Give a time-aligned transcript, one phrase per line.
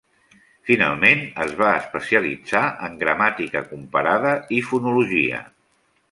[0.67, 5.43] Finalment es va especialitzar en gramàtica comparada i fonologia.